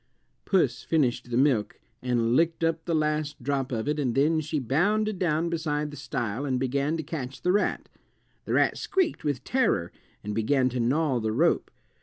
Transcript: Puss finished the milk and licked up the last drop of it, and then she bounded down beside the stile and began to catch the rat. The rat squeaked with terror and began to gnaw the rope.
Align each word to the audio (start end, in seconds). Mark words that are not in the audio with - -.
Puss 0.45 0.81
finished 0.81 1.29
the 1.29 1.37
milk 1.37 1.79
and 2.01 2.35
licked 2.35 2.63
up 2.63 2.85
the 2.85 2.95
last 2.95 3.43
drop 3.43 3.71
of 3.71 3.87
it, 3.87 3.99
and 3.99 4.15
then 4.15 4.39
she 4.41 4.57
bounded 4.57 5.19
down 5.19 5.47
beside 5.47 5.91
the 5.91 5.95
stile 5.95 6.43
and 6.43 6.59
began 6.59 6.97
to 6.97 7.03
catch 7.03 7.43
the 7.43 7.51
rat. 7.51 7.87
The 8.45 8.53
rat 8.53 8.79
squeaked 8.79 9.23
with 9.23 9.43
terror 9.43 9.91
and 10.23 10.33
began 10.33 10.69
to 10.69 10.79
gnaw 10.79 11.19
the 11.19 11.31
rope. 11.31 11.69